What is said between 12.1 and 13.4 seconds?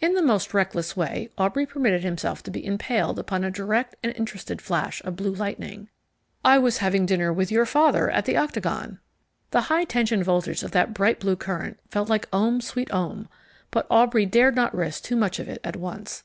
ohm sweet ohm,